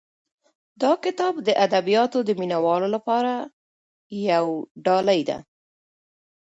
[0.81, 3.33] دا کتاب د ادبیاتو د مینه والو لپاره
[4.31, 4.45] یو
[4.85, 5.37] ډالۍ ده.